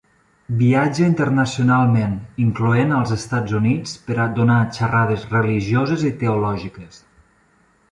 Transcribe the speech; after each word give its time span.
Viatja 0.59 1.03
internacionalment, 1.07 2.15
incloent 2.45 2.95
als 3.01 3.13
Estats 3.17 3.55
Units, 3.61 3.95
per 4.09 4.19
a 4.25 4.27
donar 4.41 4.57
xerrades 4.81 5.29
religioses 5.37 6.09
i 6.11 6.15
teològiques. 6.25 6.99